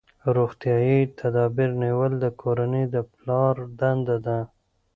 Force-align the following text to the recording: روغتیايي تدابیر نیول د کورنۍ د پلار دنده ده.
روغتیايي 0.35 0.99
تدابیر 1.19 1.71
نیول 1.83 2.11
د 2.19 2.25
کورنۍ 2.41 2.83
د 2.93 2.95
پلار 3.13 3.55
دنده 3.79 4.17
ده. 4.25 4.39